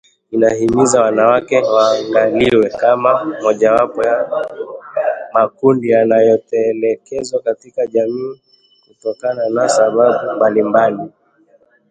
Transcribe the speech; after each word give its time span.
Inahimiza 0.31 1.01
wanawake 1.01 1.59
waangaliwe 1.61 2.69
kama 2.69 3.25
mojawapo 3.41 4.03
ya 4.03 4.29
makundi 5.33 5.89
yanayotelekezwa 5.89 7.41
katika 7.41 7.87
jamii 7.87 8.41
kutokana 8.87 9.49
na 9.49 9.69
sababu 9.69 10.31
mbalimbali 10.35 10.99